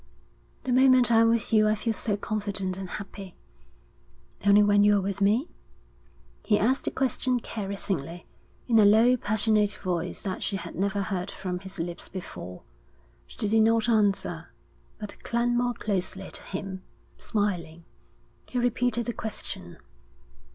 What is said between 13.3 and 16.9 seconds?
did not answer, but clung more closely to him.